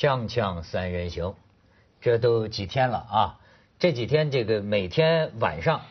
[0.00, 1.34] 锵锵三人行，
[2.00, 3.40] 这都几天了啊！
[3.78, 5.82] 这几天这个每天晚上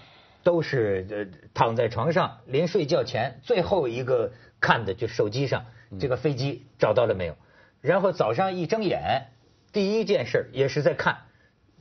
[0.41, 5.67] 都是呃躺在床上，临睡觉前最后一个看的就手机上
[5.99, 7.38] 这个飞机找到了没有，
[7.81, 9.27] 然后早上一睁眼，
[9.71, 11.20] 第一件事也是在看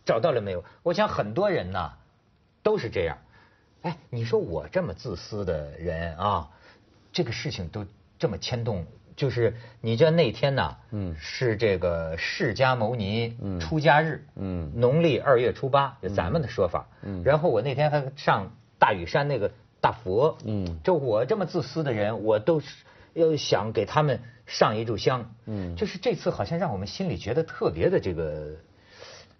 [0.04, 0.62] 找到了没有。
[0.82, 1.94] 我想很多人呐
[2.62, 3.16] 都是这样。
[3.80, 6.50] 哎，你说我这么自私的人啊，
[7.10, 7.86] 这个事情都
[8.18, 8.84] 这么牵动。
[9.18, 19.50] 就是你知道那天呐，嗯，是这个释迦牟尼出家日，嗯，农历二月初八，就咱们的说法，嗯，然后我那天还上大屿山那个
[19.80, 22.68] 大佛，嗯，就我这么自私的人，我都是
[23.14, 28.52] 要想给他们上一炷香，嗯，就是这次好像让我们心里觉得特别的这个，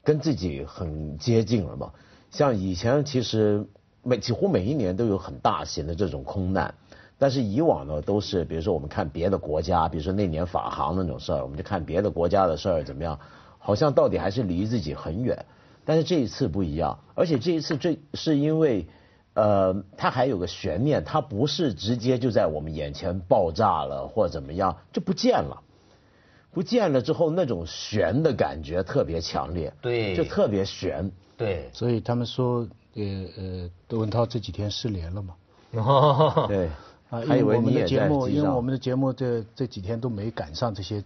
[0.03, 1.93] 跟自己很接近了嘛。
[2.33, 3.65] 像以前其实
[4.03, 6.75] 每几乎每一年都有很大型的这种空难。
[7.19, 13.19] 但是以往呢，都是比如说我们看别的国家，比如说那年法航那种事儿，我们就看别的国家的事儿怎么样，
[13.59, 15.45] 好像到底还是离自己很远。
[15.85, 18.87] 但是这一次不一样，而且这一次这是因为，
[19.35, 25.63] 呃，它还有个悬念，它不是直接就在我们眼前爆炸了或怎么样就不见了，
[26.53, 31.71] 不见了之后那种悬的感觉特别强烈，对，就特别悬，对。
[31.73, 33.03] 所以他们说，呃
[33.37, 35.35] 呃，窦文涛这几天失联了嘛？
[36.49, 36.69] 对。
[37.11, 41.03] 啊，因为我们的节目，因为我们的节目这这几天都没赶上这些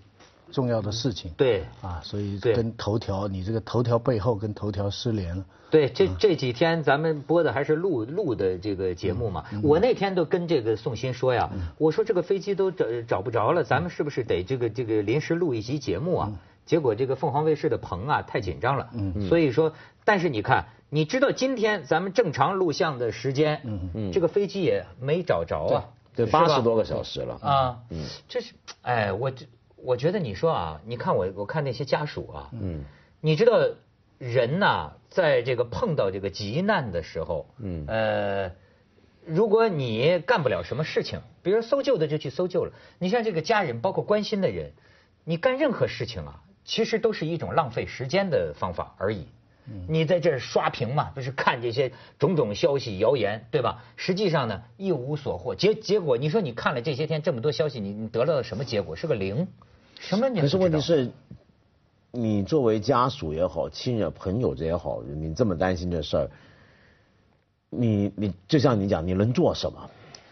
[0.50, 1.30] 重要的事情。
[1.36, 1.64] 对。
[1.80, 5.44] 啊，所以跟头条，你这个头条背后跟头条失联了。
[5.70, 9.44] 对，这这几天咱们播的还是录录的这个节目嘛。
[9.62, 16.32] 我那天都跟这个宋鑫说呀，我说这个飞机都找找不着了，咱们是不是得这个这个临时录一集节目啊？
[16.64, 18.90] 结果这个凤凰卫视的棚啊太紧张了，
[19.28, 19.72] 所以说，
[20.04, 20.66] 但是你看。
[20.94, 23.90] 你知道今天咱们正常录像的时间，嗯。
[23.94, 27.38] 嗯，这个飞机也没找着啊，对，八十多个小时了。
[27.40, 28.52] 啊，嗯，这是，
[28.82, 29.46] 哎，我这
[29.76, 32.84] 我觉得你说啊，你看我我看那些家属啊，嗯，
[33.22, 33.58] 你知道
[34.18, 38.52] 人呐，在这个碰到这个急难的时候，嗯，呃，
[39.24, 44.72] 如果你干不了什么事情，比如搜救的就去搜救了，你像这个家人，包括关心的人，
[45.24, 49.26] 你干任何事情啊，其实都是一种浪费时间的方法而已。
[49.86, 53.84] 你在这刷屏嘛，不是看这些种种消息谣言，对吧？
[53.96, 55.54] 实际上呢，一无所获。
[55.54, 58.96] 结结果，你说你看了这些天这么多消息，你你得到了什么结果？
[58.96, 59.46] 是个零，
[60.00, 60.28] 什么？
[60.30, 61.12] 可是问题是，
[62.10, 66.30] 你作为家属也好，亲人朋友这也好，你这么担心这事儿，
[67.70, 69.90] 你你就像你讲，你能做什么？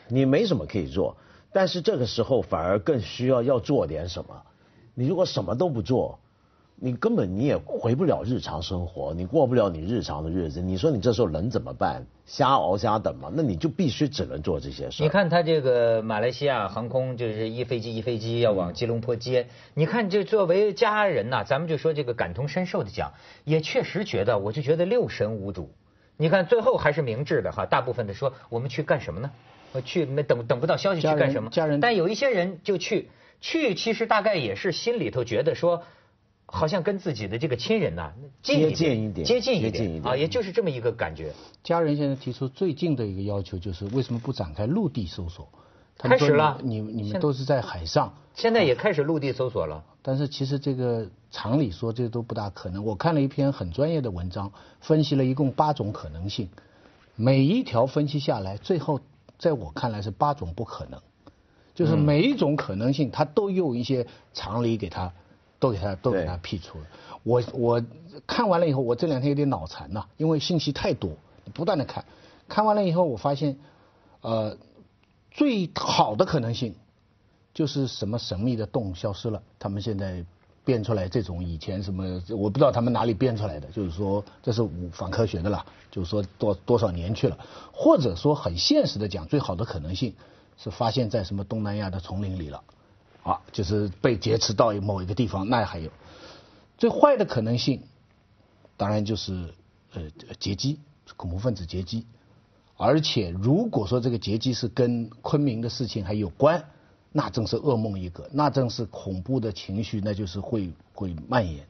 [0.09, 1.17] 你没什么可以做，
[1.53, 4.43] 但是这个时候反而更需要要做点什么。
[4.95, 6.19] 你如果什么都不做。
[6.83, 10.63] 你根本你也回不了日常生活，你过不了你日常的日子。
[10.63, 12.07] 你说你这时候能怎么办？
[12.25, 13.31] 瞎熬瞎等嘛？
[13.35, 15.03] 那你就必须只能做这些事。
[15.03, 19.49] 你看他这个马来西亚航空就是一飞机一飞机要往吉隆坡接。
[19.75, 23.13] 你看这作为家人呐，咱们就说这个感同身受的讲，
[23.45, 25.71] 也确实觉得，我就觉得六神无主。
[26.17, 29.31] 你看最后还是明智的哈，大部分的说我们去干什么呢？
[29.73, 31.51] 我去没等等不到消息去干什么？
[31.51, 31.79] 家人。
[31.79, 33.11] 但有一些人就去
[33.43, 35.83] 去，其实大概也是心里头觉得说。
[36.53, 38.13] 好像跟自己的这个亲人呐
[38.43, 41.33] 接近一点，接近一点啊，也就是这么一个感觉。
[41.63, 45.49] 家人现在提出最近的一个要求就是，为什么不展开陆地搜索？
[45.97, 49.85] 开始了，你你们都是在海上，现在也开始陆地搜索了。
[50.03, 52.85] 但是其实这个常理说，这都不大可能。
[52.85, 54.51] 我看了一篇很专业的文章，
[54.81, 56.49] 分析了一共八种可能性，
[57.17, 59.01] 每一条分析下来，最后
[59.39, 61.01] 在我看来是八种不可能，
[61.75, 65.13] 就是每一种可能性，它都用一些常理给它。
[65.61, 66.87] 都给他都给他辟除了。
[67.23, 67.85] 我我
[68.27, 71.13] 看完了以后，我这两天有点脑残呐，因为信息太多，
[71.55, 72.05] 不断的看。
[72.49, 73.59] 看完了以后，我发现，
[74.23, 74.57] 呃，
[75.31, 76.75] 最好的可能性
[77.55, 79.41] 就是什么神秘的洞消失了。
[79.59, 80.25] 他们现在
[80.65, 87.39] 编出来这种以前什么，我不知道他们哪里编出来的，就是说这是反科学的了，就是说多多少年去了，
[87.71, 90.15] 或者说很现实的讲，最好的可能性
[90.57, 92.63] 是发现在什么东南亚的丛林里了。
[93.31, 95.91] 啊，就是被劫持到某一个地方，那还有
[96.77, 97.85] 最坏的可能性，
[98.77, 99.55] 当然就是
[99.93, 100.03] 呃
[100.41, 100.81] 劫机，
[101.17, 102.07] 恐怖分子劫机，
[102.77, 106.65] 而且如果说这个劫机是跟昆明的事情还有关，
[107.13, 111.65] 那正是噩梦一个，那正是恐怖的情绪，那就是会会蔓延。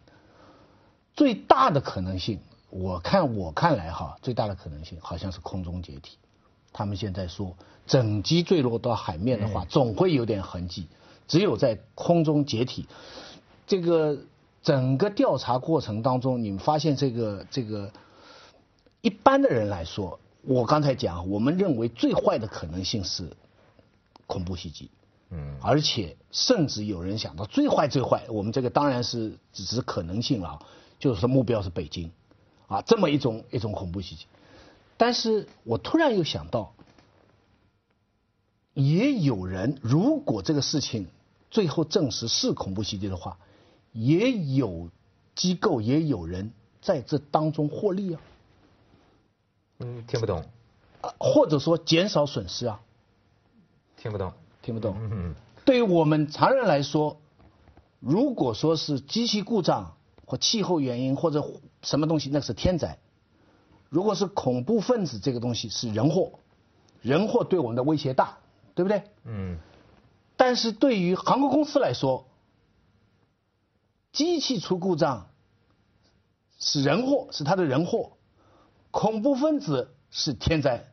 [1.14, 2.40] 最大的可能性，
[2.70, 6.16] 我看我看来哈，最大的可能性好像是空中解体。
[6.72, 7.54] 他们现在说，
[7.86, 10.86] 整机坠落到海面的话，总会有点痕迹。
[11.30, 12.88] 只有在空中解体，
[13.64, 14.18] 这个
[14.64, 17.92] 整个调查过程当中，你们发现这个这个
[19.00, 23.30] 一般的人来说，我刚才讲，我们认为最坏的可能性是
[24.26, 24.90] 恐怖袭击，
[25.30, 30.58] 嗯，而且甚至有人想到最坏最坏，我们这个当然是只是可能性了，
[30.98, 32.10] 就是说目标是北京，
[32.66, 34.26] 啊，这么一种一种恐怖袭击。
[34.96, 36.74] 但是我突然又想到，
[38.74, 41.06] 也有人如果这个事情
[41.50, 43.38] 最后证实是恐怖袭击的话，
[43.92, 44.90] 也有
[45.34, 48.20] 机构也有人在这当中获利啊。
[49.78, 50.44] 嗯，听不懂。
[51.18, 52.80] 或者说减少损失啊。
[53.96, 54.32] 听不懂。
[54.62, 54.96] 听不懂。
[54.98, 57.20] 嗯对于我们常人来说，
[57.98, 59.94] 如果说是机器故障
[60.24, 61.46] 或气候原因或者
[61.82, 62.98] 什么东西，那是天灾；
[63.88, 66.32] 如果是恐怖分子这个东西是人祸，
[67.02, 68.38] 人祸对我们的威胁大，
[68.74, 69.02] 对不对？
[69.24, 69.58] 嗯。
[70.40, 72.26] 但是对于航空公司来说，
[74.10, 75.26] 机器出故障
[76.58, 78.12] 是人祸，是他的人祸；
[78.90, 80.86] 恐怖分子是天灾。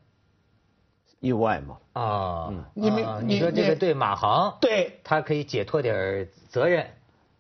[1.21, 6.85] 意外嘛啊，你们你说这个对马航，对，他可以解脱点责任。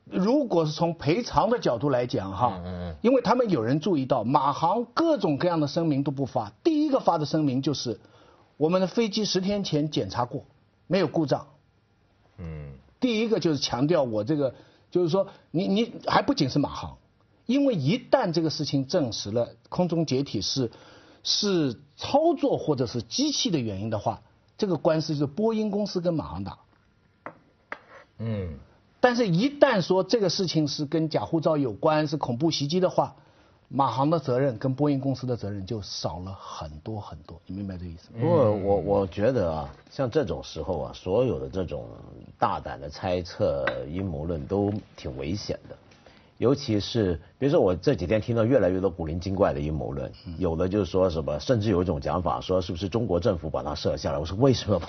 [0.05, 7.99] 如果是从赔偿的角度来讲哈，嗯嗯，因为他们有人注意到马航各种各样的声明都不发，第一个发的声明就是
[8.55, 10.45] 我们的飞机十天前检查过，
[10.87, 11.47] 没有故障。
[12.97, 14.55] 嗯，第一个就是强调我这个，
[14.91, 16.97] 就是说你你还不仅是马航，
[17.45, 20.71] 因为一旦这个事情证实了空中解体是。
[21.23, 24.21] 是操作或者是机器的原因的话，
[24.57, 26.59] 这个官司就是波音公司跟马航打。
[28.17, 28.59] 嗯，
[29.01, 33.17] 但是，一旦说这个事情是跟假护照有关，是恐怖袭击的话，
[33.69, 37.39] 马航的责任跟波音公司的责任就少了很多很多。
[37.45, 38.19] 你明白这个意思吗？
[38.21, 41.85] 不过，我我觉得啊，像这种时候啊，所有的这种
[42.39, 45.75] 大胆的猜测、阴谋论都挺危险的。
[46.37, 54.17] 尤其是，比如说我这几天听到越来越多古灵精怪的阴谋论，有的就是说什么，甚至有一种讲法说是不是中国政府把它设下来？
[54.17, 54.79] 我说为什么？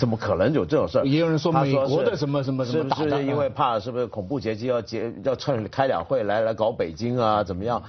[0.00, 1.04] 怎么可能有这种事儿？
[1.06, 7.44] 也 有人说美国的什么什么什么是不是因为怕是不是恐怖劫机要劫要趁开两会来来搞北京啊？
[7.44, 7.80] 怎么样？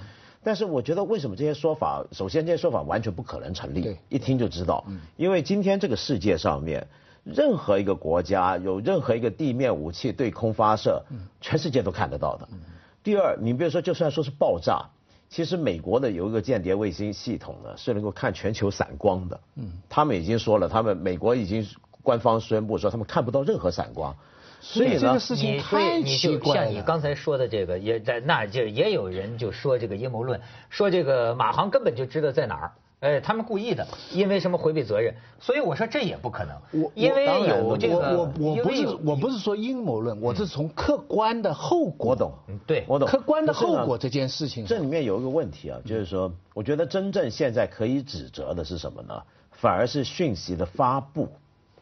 [0.44, 2.06] 但是我觉得为什么这些说法？
[2.12, 4.86] 首先这些说法完全不可能成立，一听就知道。
[5.18, 6.88] 因为今天这个世界上面，
[7.24, 11.04] 任何一个国家有任何一个地面武器对空发射，
[11.42, 12.48] 全世界都看得到的。
[13.04, 14.86] 第二，你比如说，就算说是爆炸，
[15.30, 19.40] 其实美国的有一个间谍卫星系统呢，是能够看全球散光的。
[19.56, 21.68] 嗯，他们已经说了，他们美国已经
[22.04, 24.16] 官方宣布说，他们看不到任何散光。
[24.59, 30.39] 所以这个事情太奇怪像你刚才说的这个，也在那就也有人就说这个阴谋论，
[30.69, 32.71] 说这个马航根本就知道在哪儿。
[33.00, 35.13] 哎，他们故意的，因为什么回避责任？
[35.39, 36.57] 所以我说这也不可能。
[36.81, 42.09] 我因为有这个，我我不是我不是说阴谋论，我是从客观的后果。
[42.09, 42.33] 我懂，
[42.65, 43.07] 对，我懂。
[43.07, 49.21] 客观的后果这件事情，这里面有一个问题啊，就是说，我觉得真正现在可以指责的是什么呢？
[49.51, 51.30] 反而是讯息的发布，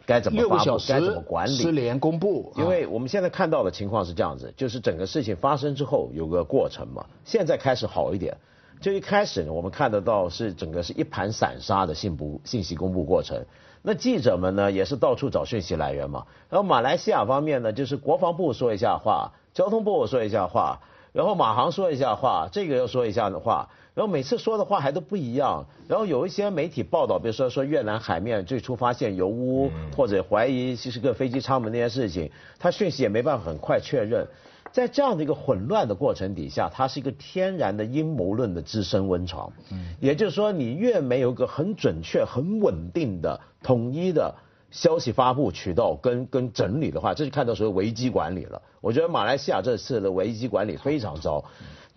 [0.06, 2.54] 该怎么发布，该怎么管理，失联公布。
[2.56, 8.38] 因为我们现在看到的情况是这样子，就是整个事情发生之后有个过程嘛，现在开始好一点。
[8.82, 13.46] 就一开始呢，我们看得到是整个是一盘散沙的信不信息公布过程。
[13.82, 16.26] 那记者们呢，也是到处找讯息来源嘛。
[16.50, 20.82] 然后马来西亚方面呢，就是国防部说一下话，交通部说一下话，
[21.14, 25.66] 然后马航说一下话，这个又说一下的话，然后每次说的话还都不一样。
[25.88, 32.30] 然后有一些媒体报道，比如说说越南海面最初发现油污，或者怀疑其实个飞机舱门那件事情，
[32.60, 34.28] 他讯息也没办法很快确认。
[34.72, 39.50] 在这样的一个混乱的过程底下，它是一个天然的阴谋论的滋生温床。
[39.72, 44.36] 嗯，也就是说，你越没有个很准确、很稳定的、统一的
[44.72, 48.62] 消息发布渠道跟跟整理的话，这就看到所谓危机管理了。
[48.82, 51.46] 我觉得马来西亚这次的危机管理非常糟。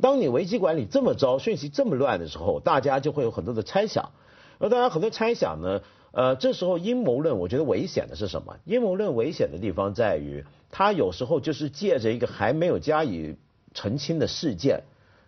[0.00, 4.10] 当你危机管理这么糟、讯息这么乱的时候，大家就会有很多的猜想。
[4.58, 5.80] 而大家很多猜想呢，
[6.12, 8.56] 呃，这时候阴谋论，我觉得危险的是什么？
[8.64, 10.44] 阴谋论危险的地方在于。
[10.70, 13.36] 它有时候就是借着一个还没有加以
[13.72, 14.82] 澄清的事件，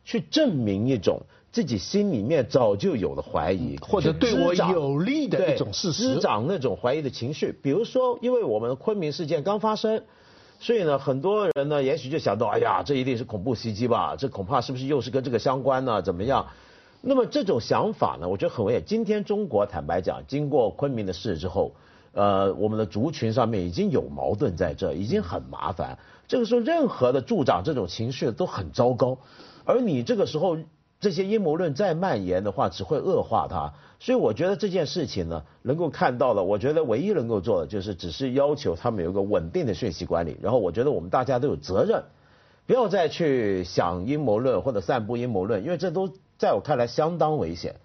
[0.04, 7.58] 去证明一种自己心里面早就有的怀疑，或者对我有利的一种事实，滋长那种怀疑的情绪。
[7.62, 10.04] 比如说，因为我们昆明事件刚发生，
[10.60, 14.14] 所以呢，很多人呢，也许就想到，哎呀，这一定是恐怖袭击吧？
[14.16, 16.02] 这恐怕是不是又是跟这个相关呢？
[16.02, 16.46] 怎么样？
[17.00, 18.84] 那么这种想法呢，我觉得很危险。
[18.84, 21.72] 今天中国坦白讲，经过昆明的事之后。
[22.12, 25.96] 呃，我们的族群上面已经有矛盾在这，已经很麻烦。
[26.26, 29.16] 这个时候，任何的助长这种情绪都很糟糕。
[29.64, 30.58] 而你这个时候
[31.00, 33.72] 这些阴谋论再蔓延的话，只会恶化它。
[33.98, 40.36] 所以我觉得这件事情呢，能够看到的，我觉得唯一能够做的就是，只是要求他们有一个稳定的讯息管理。
[40.40, 42.04] 然后，我觉得我们大家都有责任，
[42.66, 47.76] 不要再去想阴谋论或者散布阴谋论，因为这都在我看来相当危险。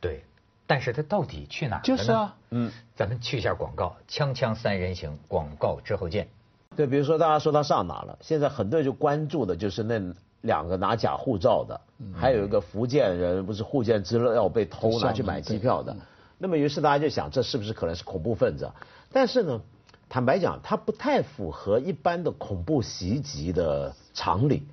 [0.00, 0.22] 对。
[0.68, 1.84] 但是他到底去哪儿了呢？
[1.84, 6.26] 就是啊，嗯，咱们去一下广告，锵锵三人行，广告之后见。
[6.74, 10.00] 对，比如说大家说他上哪了，现在很多人就关注的就是那
[10.46, 11.78] 两个拿假护照的，
[12.14, 15.94] 还有一个福建人不是护建资料被偷拿去买机票的，
[16.38, 18.70] 那么于是大家就想这是不是可能是恐怖分子？
[19.12, 19.60] 但是呢，
[20.08, 24.66] 坦白讲，他不太符合一般的恐怖袭击的常理。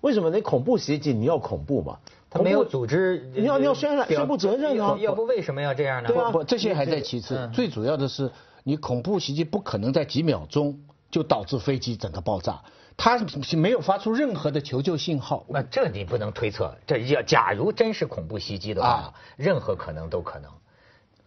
[0.00, 0.30] 为什么？
[0.30, 1.98] 你恐怖袭击你要恐怖嘛？
[2.30, 4.96] 他没有组织，你要你要宣传宣布责任啊！
[5.00, 6.08] 要不为什么要这样呢？
[6.08, 8.30] 对啊不，这些还在其次，最主要的是
[8.62, 10.78] 你恐怖袭击不可能在几秒钟
[11.10, 12.60] 就导致飞机整个爆炸，
[12.96, 13.18] 他
[13.56, 15.44] 没有发出任何的求救信号。
[15.48, 20.50] 那这你不能推测，这要假如真是恐怖袭击的话，啊任何可能都可能。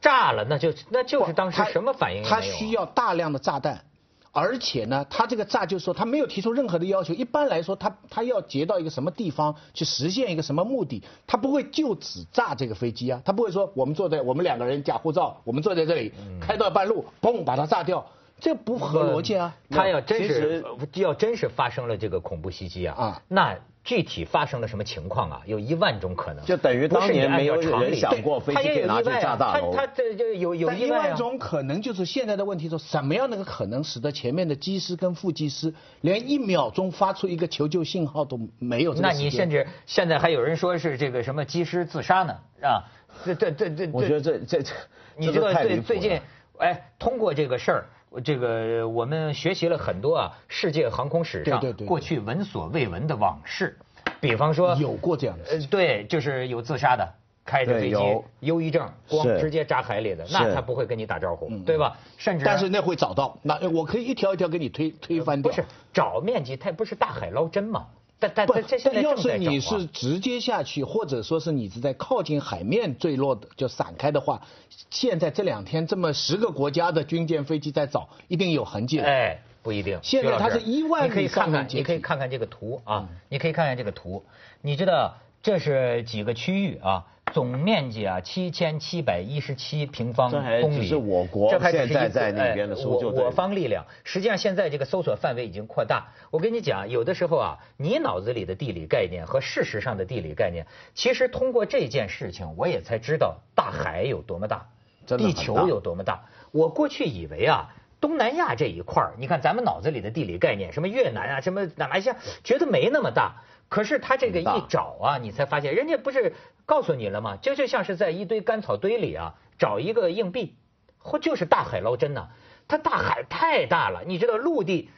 [0.02, 3.84] 炸了，那就那就是当时他什么反应也没他需要大量的炸弹，
[4.32, 7.14] 而且呢，他这个炸就是说他没有提出任何的要求。
[7.14, 18.06] 一般来说，他他要劫到一个什么地方去实现一个什么目的，他不会就只炸这个飞机啊，他不会说我们坐在我们两个人假护照，我们坐在这里嗯开到半路，嘣把它炸掉，
[18.40, 19.56] 这不合逻辑啊。
[19.70, 25.42] 他要真是要真是发生了这个恐怖袭击啊，啊那具体发生了什么情况啊？
[25.46, 31.08] 有一万种可能，就等于当年没有人想过飞机对可以拿去炸大楼他他这这有有一意外啊。
[31.08, 39.12] 万种可能就是现在的问题说，什么样的可能使得前面的机师跟副机师连一秒钟发出一个求救信号都没有那？
[39.12, 42.84] 你甚至现在还有人说是这个什么机师自杀呢，啊？
[43.26, 44.74] 这这这这，我觉得这这这，
[45.18, 46.22] 你知道这都太离谱了最最近，
[46.60, 47.86] 哎，通过这个事儿，
[48.24, 53.78] 这个我们学习了很多啊，世界航空史上过去闻所未闻的往事，
[54.20, 57.08] 比方说有过这样的对，就是有自杀的。
[57.46, 57.98] 开着飞机，
[58.42, 61.98] 忧郁症，光直接扎海里的，那他不会跟你打招呼，对吧？
[62.16, 65.50] 甚至但是那会找到，那我可以一条一条给你推推翻掉。
[65.50, 67.88] 不是找面积，它不是大海捞针吗？
[68.20, 74.42] 但但不但这，现在但要是你是直接下去，或者说是你是在靠近海面坠落的，就散开的话，
[74.90, 79.06] 现在这两天这么十个国家的军舰飞机在找，一定有痕迹的。
[79.06, 80.00] 哎，不一定。
[80.04, 84.24] 现在它是1万你可以看看，你可以看看这个图啊，你可以看看这个图。
[84.62, 87.06] 你知道这是几个区域啊？
[87.34, 90.30] 总面积啊，七千七百一十七平方
[90.62, 90.82] 公里。
[90.82, 93.86] 只是我国这还只是现在在那边的哎搜救队我我方力量。
[94.04, 96.08] 实际上，现在这个搜索范围已经扩大。
[96.32, 104.68] 我跟你讲，有的时候啊，你脑子里的地理概念和事实上的地理概念，其实通过这件事情，我也才知道大海有多么大，
[105.06, 106.26] 地球有多么大。
[106.52, 107.74] 我过去以为啊。
[108.02, 113.44] 东南亚这一块儿，你看咱们脑子里的地理概念，什么越南啊，什么马来西亚，觉得没那么大。
[113.68, 116.34] 可是他这个一找啊，你才发现，人家不是
[116.66, 117.38] 告诉你了吗？
[117.42, 120.56] 就就像是在一堆干草堆里啊，找一个硬币，
[120.98, 122.30] 或就是大海捞针呐、
[122.68, 124.90] 它大海太大了，你知道陆地、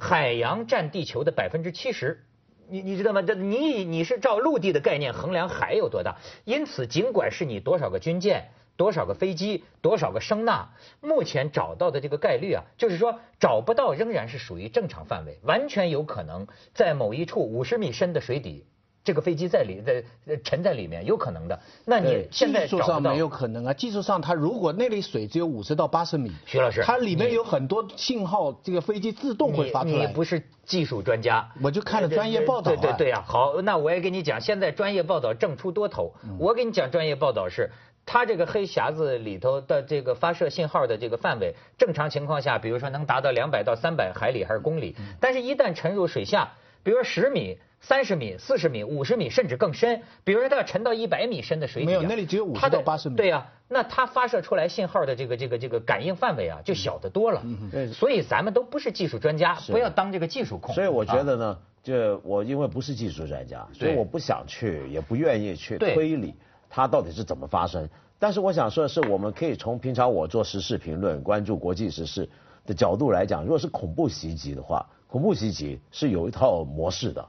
[0.00, 2.24] 海洋占地球的百分之七十。
[2.68, 3.22] 你你知道吗？
[3.22, 8.50] 这你你是照陆地的概念衡量海有多大，因此尽管是你多少个军舰、
[8.82, 10.70] 多少个飞机、多少个声呐，
[11.00, 18.66] 目前找到的这个概率啊，就是说找不到仍然是属于正常范围，完全有可能在某一处五十米深的水底，
[19.04, 21.60] 这个飞机在里在呃沉在里面，有可能的。
[21.84, 29.94] 那你现在找到技术上没有可能啊，技术上它如果那里水只有五十到八十米，徐老师它里面有很多信号，这个飞机自动会发出来。
[29.94, 36.14] 你你不是技术专家，我就看了专业报道啊对对对呀、好，那我也跟你讲，现在专业报道正出多头。
[36.24, 37.70] 嗯我给你讲专业报道是。
[38.04, 45.14] 它这个黑匣子里头的这个发射信号的这个范围，正常情况下，比如说能达到两百到三百海里还是公里，嗯。
[45.20, 53.16] 但是一旦沉入水下，比如说十米、三十米、四十米、五十米，甚至更深，比如说它要沉到一百米深的水底啊、没有那里只有50它到80米。
[53.16, 57.40] 对呀、那它发射出来信号的这个这个这个感应范围啊，就小得多了。
[57.44, 60.74] 嗯所以咱们都不是技术专家，不要当这个技术控。
[60.74, 61.22] 所以我觉啊。
[61.22, 66.34] 得呢，就我因为不是技术专家，所以我不想去，也不愿意去推理
[66.74, 67.90] 它到底是怎么发生。
[68.18, 72.30] 但是我想说的是，我们可以从平常我做时事评论、关注国际时事
[72.64, 77.28] 的角度来讲，如果是恐怖袭击的话，恐怖袭击是有一套模式的。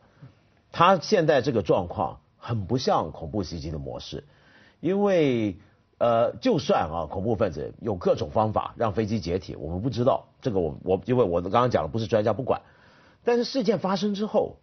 [0.72, 4.24] 它现在这个状况很不像恐怖袭击的模式，
[4.80, 5.58] 因为
[5.98, 12.62] 呃，就算啊恐怖分子有各种方法让飞机解体，我们不知道这个我我因为我刚刚讲了不是专家不管，
[13.24, 14.58] 但是事件发生之后，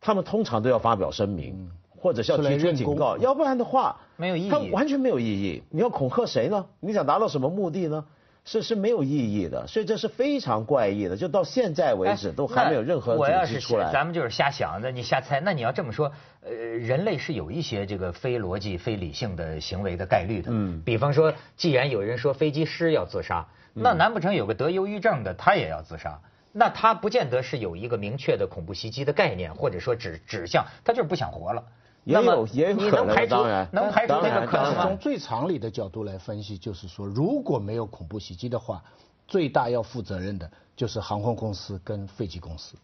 [0.00, 5.62] 他们通常都要发表声明，或者是要提出警告，要不然的话没有意义它完全没有意义。
[5.70, 6.66] 你要恐吓谁呢？
[6.80, 8.04] 你想达到什么目的呢？
[8.42, 13.92] 是是没有意义的，所以这是非常怪异的，就到现在为止哎都还没有任何那我要是组织出来。
[13.92, 15.40] 咱们就是瞎想，的你瞎猜。
[15.40, 16.10] 那你要这么说，
[16.42, 20.50] 呃，人类是有一些这个非逻辑、非理性的行为的概率的。
[20.50, 26.18] 嗯比方说，既然有人说飞机师要自杀，嗯那难不成有个得忧郁症的他也要自杀？
[26.52, 31.62] 那他不见得是有一个明确的恐怖袭击的概念，或者说指指向，他就是不想活了。
[32.04, 34.98] 也那么有也有可能能排除当然能排除这个可能吗从？
[34.98, 38.82] 最常理的角度来分析，就是说，如果没有恐怖袭击的话，
[39.28, 42.76] 最大要负责任的就是航空公司跟飞机公司。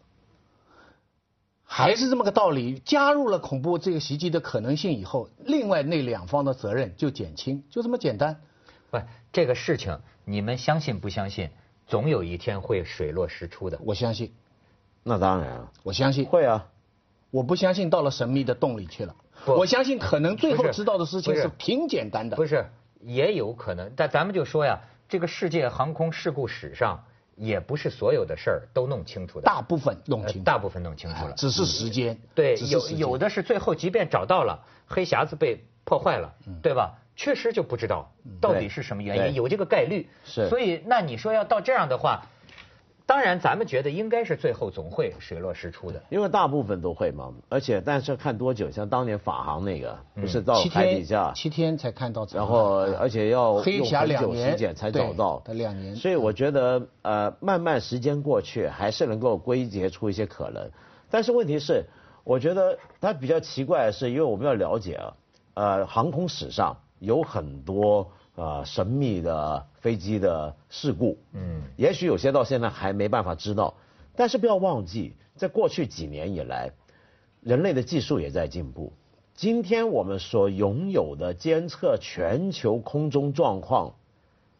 [1.63, 8.39] 还是这么个道理，加入了恐怖这个袭击的可能性以后，另外那两方的责任就减轻，就这么简单。
[8.89, 9.01] 不，
[9.33, 11.49] 这个事情你们相信不相信？
[11.87, 13.79] 总有一天会水落石出的。
[13.83, 14.33] 我相信，
[15.03, 16.67] 那当然啊，我相信，会啊。
[17.31, 19.15] 我不相信到了神秘的洞里去了。
[19.45, 22.35] 我相信可能最后知道的事情是是挺简单的。
[22.35, 22.65] 不是，
[23.01, 23.91] 也有可能。
[23.95, 27.03] 但咱们就说呀，这个世界航空事故史上，
[27.35, 29.45] 也不是所有的事儿都弄清楚的。
[29.45, 31.31] 大部分弄呃清楚，大部分弄清楚了。
[31.31, 32.17] 哎只是时间。
[32.35, 36.97] 对，有有的是最后即便找到了黑匣子被破坏了，对吧？
[37.15, 40.07] 确实就不知道到底是什么原因，有这个概率。
[40.23, 42.27] 是所以那你说要到这样的话，
[43.07, 46.03] 当然咱们觉得应该是最后总会水落石出的。
[46.09, 60.69] 因为大部分都会嘛，而且但是看多久，像当年法航那个，嗯不是到七天海底下，七天才看到，然后而且要黑匣用很久两年时间才找到，对两年所以我觉得呃，慢慢时间过去，还是能够归结出一些可能。
[61.09, 61.85] 但是问题是，
[62.25, 65.13] 我觉得它比较奇怪的是，因为我们要了解啊，
[65.53, 73.73] 呃，航空史上有很多呃神秘的飞机的事故，嗯，也许有些到现在还没办法知道，
[74.15, 76.71] 但是不要忘记，在过去几年以来，
[77.41, 78.93] 人类的技术也在进步。
[79.33, 83.95] 今天我们所拥有的监测全球空中状况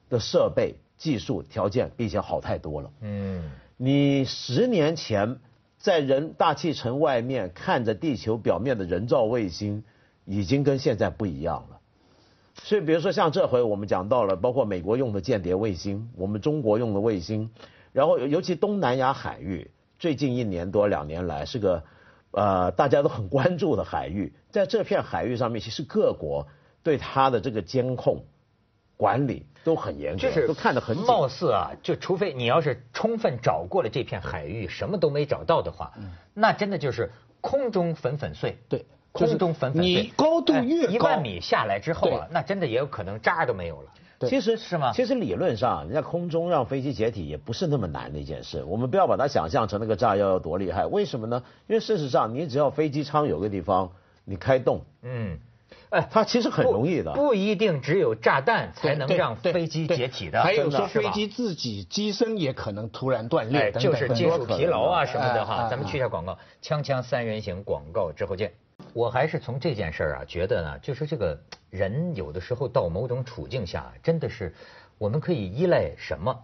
[0.10, 2.92] 的设备、技术条件比以前好太多了。
[3.02, 5.38] 嗯，你十年前
[5.78, 9.84] 在人大气层外面看着地球表面的人造卫星，
[10.26, 11.77] 已经跟现在不一样了。
[12.64, 17.50] 所以，比如说像这回我们讲到了，包括美国用的间谍卫星，我们中国用的卫星，
[17.94, 21.84] 然后尤其东南亚海域，最近一年多两年来是个
[22.32, 26.48] 呃大家都很关注的海域，在这片海域上面，其实各国
[26.84, 28.26] 对它的这个监控
[28.98, 31.06] 管理都很严格，就是都看得很紧。
[31.06, 35.94] 貌似啊，就除非你要是充分找过了这片海域，什么都没找到的话，
[36.34, 38.58] 那真的就是空中粉粉碎。
[38.68, 40.04] 对就是空中粉粉碎。
[40.04, 43.92] 你高度越高一高万米下来之后啊，那真的也有可能渣都没有了。
[44.20, 48.64] 对其实是吗其实理论上，人家空中让飞机解体也不是那么难的一件事。
[48.64, 50.88] 我们不要把它想象成那个炸药有多厉害。
[50.88, 51.44] 为什么呢？
[51.68, 53.92] 因为事实上，你只要飞机舱有个地方
[54.26, 55.38] 你开动，嗯，
[55.92, 57.14] 哎，它其实很容易的。
[57.14, 60.42] 不不一定只有炸弹才能让飞机解体的。
[60.42, 65.68] 还有说飞机自己机身也可能突然断裂就是很多可能金属疲劳啊什么的哈。
[65.70, 68.52] 咱们去一下广告，锵锵三人行广告之后见。
[68.94, 74.54] 我还是从这件事儿啊，觉得呢，就是这个人有的时候到某种处境下，真的是
[74.98, 76.44] 我们可以依赖什么？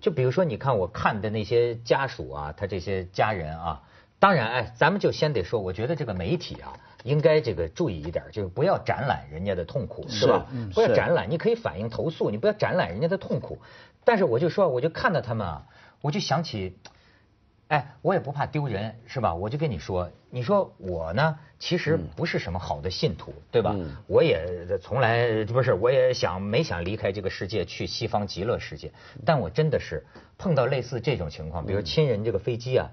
[0.00, 3.82] 就比如说，你看我看的那些家属啊，他这些家人啊，
[4.18, 6.72] 当然，哎，咱们就先得说，我觉得这个媒体啊，
[7.04, 10.46] 应该这个注意一点，就是不要展览人家的痛苦，是吧？
[10.52, 13.58] 嗯不要展览，你可以反映投诉，你不要展览人家的痛苦。
[14.04, 15.66] 但是我就说，我就看到他们啊，
[16.00, 16.78] 我就想起，
[17.70, 19.32] 哎，我也不怕丢人，是吧？
[19.32, 23.72] 我就跟你说，你说我呢，其实不是什么好的信徒，对吧？
[23.78, 28.90] 嗯我也从来不是，我也想没想离开这个世界去西方极乐世界，
[29.24, 30.04] 但我真的是
[30.36, 32.90] 碰到类似这种情况，比如亲人这个飞机啊。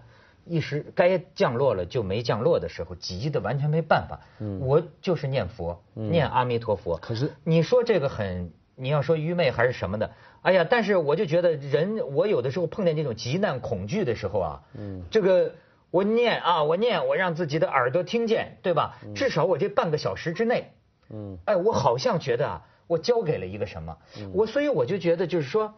[0.50, 4.22] 一时该降落了就没降落的时候，急的完全没办法。
[4.62, 6.96] 我就是念佛，念阿弥陀佛。
[7.00, 10.10] 可是你说这个很，你要说愚昧还是什么的，
[10.48, 15.56] 哎呀，但是我就觉得人，我有的时候碰见这种极难恐惧的时候啊，嗯，这个
[15.92, 18.98] 我念啊，我念，我让自己的耳朵听见，对吧？
[19.14, 20.72] 至少我这半个小时之内，
[21.10, 23.98] 嗯，哎，我好像觉得啊，我交给了一个什么，
[24.32, 25.74] 我所以我就觉得就是说，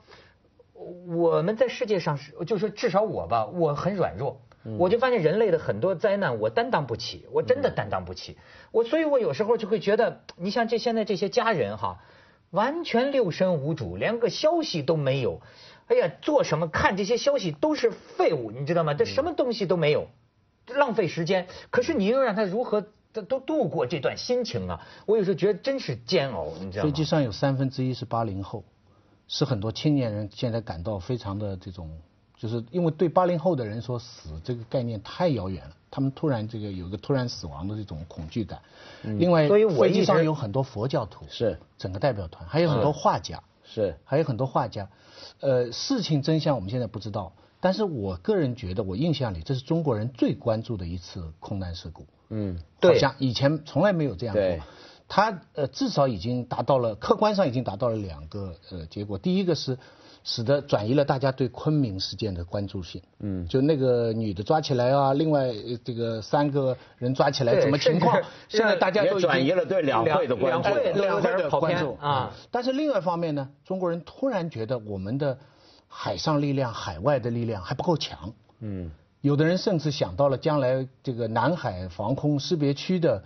[1.08, 4.40] 我们在世界上是，就是说至少我吧，我很软弱。
[4.78, 8.38] 我就发现人类的很多灾难，我担当不起，我真的担当不起。
[8.72, 12.04] 我所以，我有时候就会觉得，你像这现在这些家人哈，
[12.52, 15.42] 完全六神无主，连个消息都没有。
[15.88, 18.94] 哎呀，做什么看这些消息都是废物，你知道吗？
[18.94, 20.08] 这什么东西都没有，
[20.68, 21.48] 浪费时间。
[21.72, 24.86] 可是你又让他如何都都度过这段心情啊？
[25.08, 26.90] 我有时候觉得真是煎熬，你知道吗？
[26.90, 28.64] 飞机上有三分之一是八零后，
[29.28, 31.90] 是很多青年人现在感到非常的这种，
[32.40, 38.60] 就是因为对八零后的人说死这个概念太遥远了，他们突然这个有一个突然死亡的这种恐惧感。
[39.04, 44.90] 另外，所以我飞机上有很多佛教徒，是整个代表团，还有很多画家，是还有很多画家。
[45.42, 52.06] 呃，事情真相我们现在不知道，但是我个人觉得，我印象里这是中国人最关注的一次空难事故。
[52.30, 54.44] 嗯对好像以前从来没有这样过。
[55.12, 59.80] 它呃至少已经达到了客观上已经达到了两个呃结果，第一个是
[60.24, 70.76] 使得转移了大家对昆明事件的关注性，嗯，就那个女的抓起来啊，另外呃这个三个人抓起来对怎么情况， 现在大家都转移了对两会的关注两。
[70.76, 72.32] 会两会的关注啊。
[72.52, 75.38] 但是另外一方面呢，中国人突然觉得我们的
[75.88, 78.34] 海上力量、海外的力量还不够强。
[78.60, 83.24] 嗯，有的人甚至想到了将来这个南海防空识别区的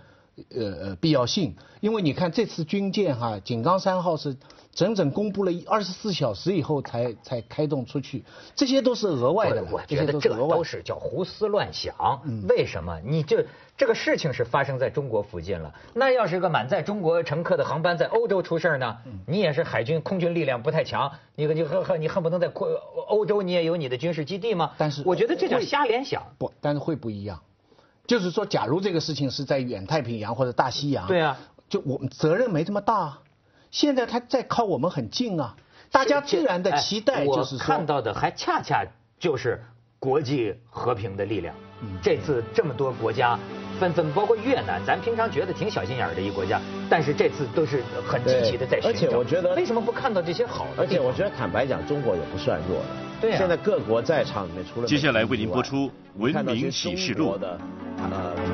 [0.50, 4.36] 呃呃必要性，因为你看这次军舰哈井冈山号是
[4.72, 8.24] 整整公布了二十四小时以后才才开动出去，
[8.56, 11.94] 这些都是额外的了，我觉得这都是叫胡思乱想。
[12.48, 13.00] 为什么？
[13.04, 18.98] 你这这个事情是发生在中国附近了，那要是个满载中国乘客的航班在欧洲出事儿呢？
[19.28, 22.66] 你也是海军空军力量不太强，你你恨恨你恨不能在欧
[23.06, 24.72] 欧洲你也有你的军事基地吗？
[24.76, 26.22] 但是我觉得这叫瞎联想。
[26.38, 27.40] 不，但是会不一样。
[28.06, 31.38] 就是说，假如这个事情是在远太平洋或者大西洋，对啊，
[31.68, 33.20] 就我们责任没这么大啊。
[33.70, 35.56] 现在他在靠我们很近啊，
[35.90, 38.84] 大家自然的哎期待就是我看，到的还恰恰
[39.18, 39.62] 就是
[39.98, 41.54] 国际和平的力量。
[41.82, 43.38] 嗯这次这么多国家
[43.78, 48.88] 纷纷，包括越南，咱平常觉得挺小心眼儿的一国家，但是这次都是很积极的在寻找。
[48.88, 50.86] 而且我觉得为什么不看到这些好的而？
[50.86, 52.86] 且我觉得坦白讲，中国也不算弱的。
[53.20, 57.58] 对啊现在各国在场里面，除了接下来为您播出《文明启示录的
[58.12, 58.53] uh,